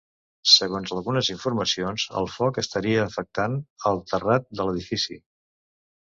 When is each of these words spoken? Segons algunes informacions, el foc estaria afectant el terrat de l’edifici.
Segons 0.51 0.91
algunes 0.93 1.27
informacions, 1.33 2.05
el 2.21 2.29
foc 2.35 2.57
estaria 2.61 3.03
afectant 3.09 3.59
el 3.91 4.01
terrat 4.13 4.49
de 4.61 4.65
l’edifici. 4.69 5.19